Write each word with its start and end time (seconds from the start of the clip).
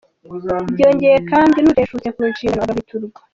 Byongeye 0.73 1.17
kandi 1.31 1.57
n’uteshutse 1.61 2.09
ku 2.15 2.21
nshingano 2.31 2.61
agahwiturwa. 2.65 3.19